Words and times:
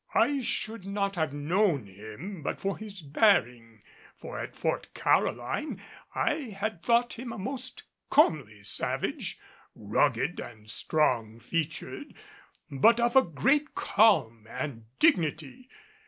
I 0.15 0.39
should 0.39 0.83
not 0.83 1.15
have 1.15 1.31
known 1.31 1.85
him 1.85 2.41
but 2.41 2.59
for 2.59 2.75
his 2.75 3.01
bearing, 3.03 3.83
for 4.17 4.39
at 4.39 4.55
Fort 4.55 4.91
Caroline 4.95 5.79
I 6.15 6.55
had 6.59 6.81
thought 6.81 7.19
him 7.19 7.31
a 7.31 7.37
most 7.37 7.83
comely 8.09 8.63
savage, 8.63 9.37
rugged 9.75 10.39
and 10.39 10.71
strong 10.71 11.39
featured, 11.39 12.15
but 12.71 12.99
of 12.99 13.15
a 13.15 13.21
great 13.21 13.75
calm 13.75 14.47
and 14.49 14.85
dignity. 14.97 15.69